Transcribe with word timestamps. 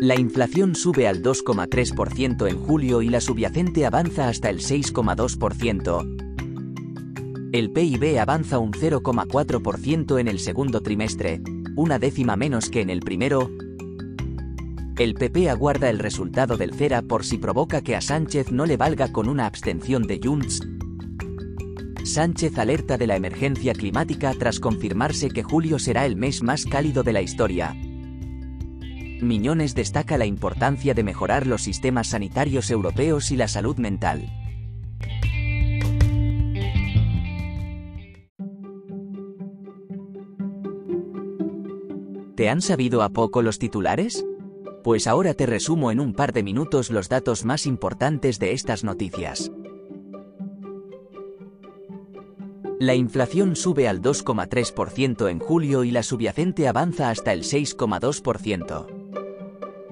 La 0.00 0.18
inflación 0.18 0.74
sube 0.74 1.06
al 1.06 1.22
2,3% 1.22 2.48
en 2.48 2.56
julio 2.56 3.02
y 3.02 3.10
la 3.10 3.20
subyacente 3.20 3.84
avanza 3.84 4.28
hasta 4.28 4.48
el 4.48 4.60
6,2%. 4.60 7.50
El 7.52 7.70
PIB 7.70 8.18
avanza 8.18 8.58
un 8.58 8.72
0,4% 8.72 10.18
en 10.18 10.26
el 10.26 10.38
segundo 10.38 10.80
trimestre, 10.80 11.42
una 11.76 11.98
décima 11.98 12.36
menos 12.36 12.70
que 12.70 12.80
en 12.80 12.88
el 12.88 13.00
primero. 13.00 13.50
El 14.96 15.12
PP 15.12 15.50
aguarda 15.50 15.90
el 15.90 15.98
resultado 15.98 16.56
del 16.56 16.72
CERA 16.72 17.02
por 17.02 17.22
si 17.22 17.36
provoca 17.36 17.82
que 17.82 17.94
a 17.94 18.00
Sánchez 18.00 18.52
no 18.52 18.64
le 18.64 18.78
valga 18.78 19.12
con 19.12 19.28
una 19.28 19.44
abstención 19.44 20.04
de 20.04 20.18
Junts. 20.24 20.66
Sánchez 22.04 22.56
alerta 22.56 22.96
de 22.96 23.06
la 23.06 23.16
emergencia 23.16 23.74
climática 23.74 24.32
tras 24.32 24.60
confirmarse 24.60 25.28
que 25.28 25.42
julio 25.42 25.78
será 25.78 26.06
el 26.06 26.16
mes 26.16 26.42
más 26.42 26.64
cálido 26.64 27.02
de 27.02 27.12
la 27.12 27.20
historia. 27.20 27.76
Miñones 29.22 29.74
destaca 29.74 30.16
la 30.16 30.26
importancia 30.26 30.94
de 30.94 31.02
mejorar 31.02 31.46
los 31.46 31.62
sistemas 31.62 32.08
sanitarios 32.08 32.70
europeos 32.70 33.30
y 33.30 33.36
la 33.36 33.48
salud 33.48 33.76
mental. 33.76 34.28
¿Te 42.34 42.48
han 42.48 42.62
sabido 42.62 43.02
a 43.02 43.10
poco 43.10 43.42
los 43.42 43.58
titulares? 43.58 44.24
Pues 44.82 45.06
ahora 45.06 45.34
te 45.34 45.44
resumo 45.44 45.90
en 45.90 46.00
un 46.00 46.14
par 46.14 46.32
de 46.32 46.42
minutos 46.42 46.90
los 46.90 47.10
datos 47.10 47.44
más 47.44 47.66
importantes 47.66 48.38
de 48.38 48.52
estas 48.52 48.82
noticias. 48.82 49.52
La 52.78 52.94
inflación 52.94 53.56
sube 53.56 53.88
al 53.88 54.00
2,3% 54.00 55.30
en 55.30 55.38
julio 55.38 55.84
y 55.84 55.90
la 55.90 56.02
subyacente 56.02 56.66
avanza 56.66 57.10
hasta 57.10 57.34
el 57.34 57.42
6,2%. 57.42 58.99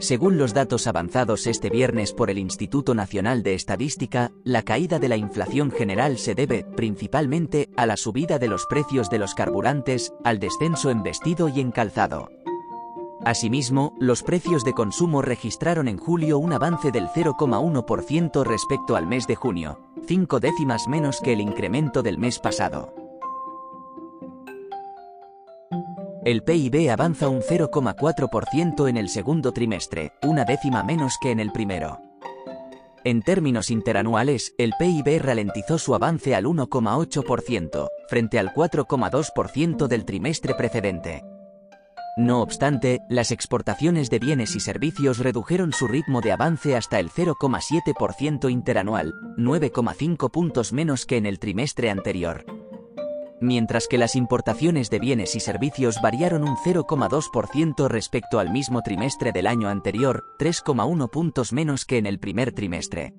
Según 0.00 0.38
los 0.38 0.54
datos 0.54 0.86
avanzados 0.86 1.48
este 1.48 1.70
viernes 1.70 2.12
por 2.12 2.30
el 2.30 2.38
Instituto 2.38 2.94
Nacional 2.94 3.42
de 3.42 3.54
Estadística, 3.54 4.30
la 4.44 4.62
caída 4.62 5.00
de 5.00 5.08
la 5.08 5.16
inflación 5.16 5.72
general 5.72 6.18
se 6.18 6.36
debe, 6.36 6.64
principalmente, 6.64 7.68
a 7.77 7.84
la 7.84 7.96
subida 7.96 8.38
de 8.38 8.46
los 8.46 8.66
precios 8.66 9.10
de 9.10 9.18
los 9.18 9.34
carburantes, 9.34 10.12
al 10.24 10.38
descenso 10.38 10.90
en 10.90 11.02
vestido 11.02 11.48
y 11.48 11.60
en 11.60 11.72
calzado. 11.72 12.30
Asimismo, 13.24 13.94
los 13.98 14.22
precios 14.22 14.64
de 14.64 14.72
consumo 14.72 15.20
registraron 15.20 15.88
en 15.88 15.98
julio 15.98 16.38
un 16.38 16.52
avance 16.52 16.92
del 16.92 17.08
0,1% 17.08 18.44
respecto 18.44 18.94
al 18.94 19.08
mes 19.08 19.27
de 19.27 19.34
junio, 19.34 19.80
cinco 20.06 20.38
décimas 20.38 20.86
menos 20.86 21.20
que 21.20 21.33
el 21.33 21.40
incremento 21.40 22.05
del 22.05 22.18
mes 22.18 22.38
pasado. 22.38 22.94
El 26.28 26.42
PIB 26.42 26.90
avanza 26.90 27.30
un 27.30 27.40
0,4% 27.40 28.86
en 28.86 28.98
el 28.98 29.08
segundo 29.08 29.52
trimestre, 29.52 30.12
una 30.22 30.44
décima 30.44 30.82
menos 30.82 31.16
que 31.22 31.30
en 31.30 31.40
el 31.40 31.50
primero. 31.52 32.02
En 33.02 33.22
términos 33.22 33.70
interanuales, 33.70 34.52
el 34.58 34.74
PIB 34.78 35.22
ralentizó 35.22 35.78
su 35.78 35.94
avance 35.94 36.34
al 36.34 36.44
1,8%, 36.44 37.88
frente 38.11 38.38
al 38.38 38.52
4,2% 38.52 39.86
del 39.86 40.05
trimestre 40.05 40.52
precedente. 40.52 41.24
No 42.18 42.42
obstante, 42.42 43.00
las 43.08 43.30
exportaciones 43.30 44.11
de 44.11 44.18
bienes 44.18 44.55
y 44.55 44.61
servicios 44.61 45.20
redujeron 45.20 45.72
su 45.72 45.88
ritmo 45.88 46.20
de 46.20 46.33
avance 46.33 46.77
hasta 46.77 47.00
el 47.00 47.08
0,7% 47.08 48.50
interanual, 48.50 49.14
9,5 49.38 50.30
puntos 50.30 50.74
menos 50.74 51.06
que 51.06 51.17
en 51.17 51.24
el 51.24 51.38
trimestre 51.38 51.88
anterior 51.88 52.58
mientras 53.40 53.88
que 53.88 53.98
las 53.98 54.16
importaciones 54.16 54.90
de 54.90 54.98
bienes 54.98 55.34
y 55.34 55.40
servicios 55.40 56.00
variaron 56.02 56.42
un 56.42 56.56
0,2% 56.56 57.88
respecto 57.88 58.38
al 58.38 58.50
mismo 58.50 58.82
trimestre 58.82 59.32
del 59.32 59.46
año 59.46 59.68
anterior, 59.68 60.24
3,1 60.38 61.10
puntos 61.10 61.52
menos 61.52 61.84
que 61.84 61.98
en 61.98 62.06
el 62.06 62.18
primer 62.18 62.52
trimestre. 62.52 63.14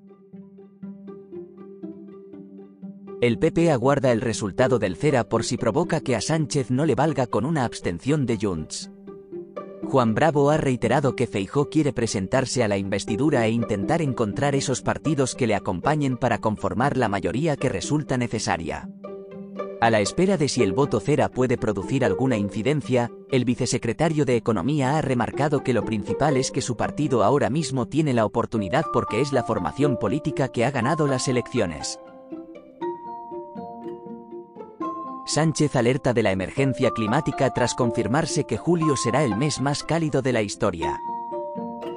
El 3.21 3.37
PP 3.37 3.69
aguarda 3.69 4.13
el 4.13 4.21
resultado 4.21 4.79
del 4.79 4.95
CERA 4.95 5.27
por 5.27 5.43
si 5.43 5.57
provoca 5.57 5.99
que 5.99 6.15
a 6.15 6.21
Sánchez 6.21 6.71
no 6.71 6.85
le 6.85 6.95
valga 6.95 7.27
con 7.27 7.45
una 7.45 7.65
abstención 7.65 8.25
de 8.25 8.37
Junts. 8.41 8.91
Juan 9.89 10.13
Bravo 10.13 10.51
ha 10.51 10.57
reiterado 10.57 11.15
que 11.15 11.27
Feijó 11.27 11.69
quiere 11.69 11.91
presentarse 11.91 12.63
a 12.63 12.67
la 12.67 12.77
investidura 12.77 13.45
e 13.45 13.49
intentar 13.49 14.01
encontrar 14.01 14.55
esos 14.55 14.81
partidos 14.81 15.35
que 15.35 15.47
le 15.47 15.55
acompañen 15.55 16.15
para 16.15 16.37
conformar 16.37 16.95
la 16.95 17.09
mayoría 17.09 17.57
que 17.57 17.69
resulta 17.69 18.15
necesaria. 18.15 18.87
A 19.81 19.89
la 19.89 20.01
espera 20.01 20.35
de 20.35 20.49
si 20.49 20.61
el 20.61 20.73
voto 20.73 20.99
cera 20.99 21.29
puede 21.29 21.57
producir 21.57 22.03
alguna 22.03 22.35
incidencia, 22.35 23.09
el 23.31 23.45
vicesecretario 23.45 24.25
de 24.25 24.35
Economía 24.35 24.97
ha 24.97 25.01
remarcado 25.01 25.63
que 25.63 25.71
lo 25.71 25.85
principal 25.85 26.35
es 26.35 26.51
que 26.51 26.61
su 26.61 26.75
partido 26.75 27.23
ahora 27.23 27.49
mismo 27.49 27.87
tiene 27.87 28.13
la 28.13 28.25
oportunidad 28.25 28.83
porque 28.91 29.21
es 29.21 29.31
la 29.31 29.43
formación 29.43 29.97
política 29.97 30.49
que 30.49 30.65
ha 30.65 30.71
ganado 30.71 31.07
las 31.07 31.29
elecciones. 31.29 31.97
Sánchez 35.25 35.75
alerta 35.77 36.11
de 36.11 36.23
la 36.23 36.31
emergencia 36.31 36.91
climática 36.91 37.53
tras 37.53 37.73
confirmarse 37.73 38.43
que 38.43 38.57
julio 38.57 38.97
será 38.97 39.23
el 39.23 39.37
mes 39.37 39.61
más 39.61 39.83
cálido 39.83 40.21
de 40.21 40.33
la 40.33 40.41
historia. 40.41 40.99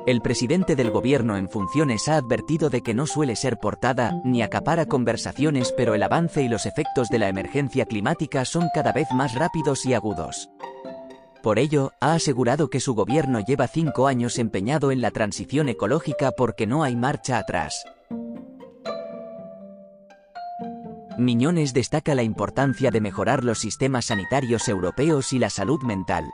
El 0.04 0.20
presidente 0.20 0.74
del 0.74 0.90
gobierno 0.90 1.36
en 1.36 1.48
funciones 1.48 2.08
ha 2.08 2.16
advertido 2.16 2.70
de 2.70 2.82
que 2.82 2.92
no 2.92 3.06
suele 3.06 3.36
ser 3.36 3.58
portada 3.58 4.20
ni 4.24 4.42
acapara 4.42 4.86
conversaciones, 4.86 5.72
pero 5.76 5.94
el 5.94 6.02
avance 6.02 6.42
y 6.42 6.48
los 6.48 6.66
efectos 6.66 7.08
de 7.08 7.20
la 7.20 7.28
emergencia 7.28 7.86
climática 7.86 8.44
son 8.44 8.68
cada 8.74 8.92
vez 8.92 9.06
más 9.12 9.36
rápidos 9.36 9.86
y 9.86 9.94
agudos. 9.94 10.50
Por 11.40 11.60
ello, 11.60 11.92
ha 12.00 12.14
asegurado 12.14 12.68
que 12.68 12.80
su 12.80 12.94
gobierno 12.94 13.38
lleva 13.38 13.68
cinco 13.68 14.08
años 14.08 14.40
empeñado 14.40 14.90
en 14.90 15.00
la 15.00 15.12
transición 15.12 15.68
ecológica 15.68 16.32
porque 16.32 16.66
no 16.66 16.82
hay 16.82 16.96
marcha 16.96 17.38
atrás. 17.38 17.84
Miñones 21.16 21.74
destaca 21.74 22.16
la 22.16 22.24
importancia 22.24 22.90
de 22.90 23.00
mejorar 23.00 23.44
los 23.44 23.60
sistemas 23.60 24.06
sanitarios 24.06 24.66
europeos 24.66 25.32
y 25.32 25.38
la 25.38 25.50
salud 25.50 25.80
mental. 25.84 26.24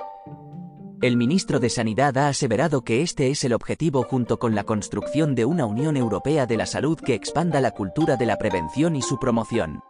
El 1.01 1.17
ministro 1.17 1.61
de 1.61 1.71
Sanidad 1.71 2.19
ha 2.19 2.27
aseverado 2.27 2.83
que 2.83 3.03
este 3.03 3.31
es 3.31 3.45
el 3.45 3.53
objetivo 3.53 4.03
junto 4.03 4.41
con 4.41 4.57
la 4.57 4.65
construcción 4.65 5.37
de 5.37 5.45
una 5.45 5.65
Unión 5.65 5.97
Europea 5.97 6.45
de 6.45 6.57
la 6.57 6.67
Salud 6.67 6.99
que 6.99 7.15
expanda 7.15 7.61
la 7.61 7.71
cultura 7.71 8.17
de 8.17 8.27
la 8.27 8.37
prevención 8.37 8.97
y 8.97 9.03
su 9.03 9.21
promoción. 9.21 9.81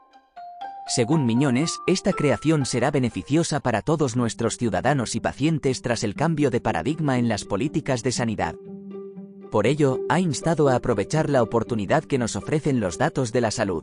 Según 0.87 1.25
Miñones, 1.25 1.79
esta 1.87 2.13
creación 2.13 2.67
será 2.67 2.91
beneficiosa 2.91 3.61
para 3.61 3.81
todos 3.81 4.17
nuestros 4.17 4.59
ciudadanos 4.59 5.15
y 5.15 5.21
pacientes 5.21 5.81
tras 5.81 6.05
el 6.05 6.15
cambio 6.15 6.51
de 6.51 6.61
paradigma 6.61 7.19
en 7.19 7.29
las 7.29 7.47
políticas 7.47 8.03
de 8.03 8.13
sanidad. 8.13 8.55
Por 9.51 9.67
ello, 9.67 10.01
ha 10.11 10.21
instado 10.21 10.69
a 10.69 10.75
aprovechar 10.75 11.31
la 11.31 11.43
oportunidad 11.43 12.05
que 12.05 12.19
nos 12.19 12.37
ofrecen 12.37 12.81
los 12.81 12.99
datos 12.99 13.33
de 13.33 13.41
la 13.41 13.51
salud. 13.51 13.83